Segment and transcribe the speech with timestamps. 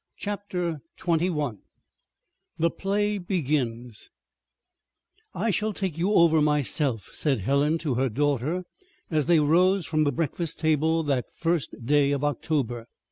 [0.17, 1.59] CHAPTER XXI
[2.57, 4.09] THE PLAY BEGINS
[5.35, 8.63] "I shall take you over, myself," said Helen to her daughter
[9.11, 12.87] as they rose from the breakfast table that first day of October.